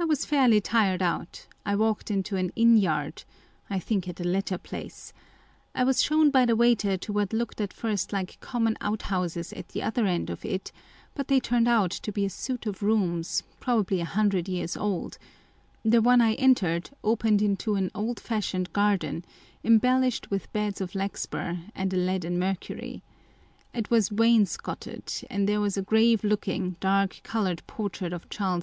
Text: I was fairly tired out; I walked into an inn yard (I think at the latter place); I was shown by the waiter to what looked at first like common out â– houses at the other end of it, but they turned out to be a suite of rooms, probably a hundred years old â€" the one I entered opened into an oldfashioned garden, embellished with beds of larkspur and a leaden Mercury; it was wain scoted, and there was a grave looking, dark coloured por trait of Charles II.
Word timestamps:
I 0.00 0.04
was 0.04 0.24
fairly 0.24 0.60
tired 0.60 1.00
out; 1.00 1.46
I 1.64 1.76
walked 1.76 2.10
into 2.10 2.34
an 2.34 2.50
inn 2.56 2.76
yard 2.76 3.22
(I 3.70 3.78
think 3.78 4.08
at 4.08 4.16
the 4.16 4.24
latter 4.26 4.58
place); 4.58 5.12
I 5.76 5.84
was 5.84 6.02
shown 6.02 6.30
by 6.32 6.44
the 6.44 6.56
waiter 6.56 6.96
to 6.96 7.12
what 7.12 7.32
looked 7.32 7.60
at 7.60 7.72
first 7.72 8.12
like 8.12 8.40
common 8.40 8.76
out 8.80 8.98
â– 8.98 9.02
houses 9.10 9.52
at 9.52 9.68
the 9.68 9.80
other 9.80 10.06
end 10.06 10.28
of 10.28 10.44
it, 10.44 10.72
but 11.14 11.28
they 11.28 11.38
turned 11.38 11.68
out 11.68 11.92
to 11.92 12.10
be 12.10 12.24
a 12.24 12.30
suite 12.30 12.66
of 12.66 12.82
rooms, 12.82 13.44
probably 13.60 14.00
a 14.00 14.04
hundred 14.04 14.48
years 14.48 14.76
old 14.76 15.18
â€" 15.86 15.90
the 15.92 16.02
one 16.02 16.20
I 16.20 16.34
entered 16.34 16.90
opened 17.04 17.40
into 17.40 17.76
an 17.76 17.90
oldfashioned 17.94 18.72
garden, 18.72 19.24
embellished 19.62 20.32
with 20.32 20.52
beds 20.52 20.80
of 20.80 20.96
larkspur 20.96 21.58
and 21.76 21.94
a 21.94 21.96
leaden 21.96 22.40
Mercury; 22.40 23.04
it 23.72 23.88
was 23.88 24.10
wain 24.10 24.46
scoted, 24.46 25.12
and 25.30 25.48
there 25.48 25.60
was 25.60 25.76
a 25.76 25.82
grave 25.82 26.24
looking, 26.24 26.74
dark 26.80 27.20
coloured 27.22 27.62
por 27.68 27.88
trait 27.88 28.12
of 28.12 28.28
Charles 28.28 28.62
II. - -